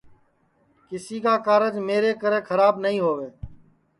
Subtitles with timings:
[0.87, 3.29] کہ کیسی کا کارج میری کرے کھراب نائی ہؤے